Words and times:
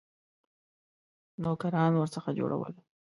نوکران 1.43 1.93
ورڅخه 1.97 2.31
جوړول. 2.39 2.73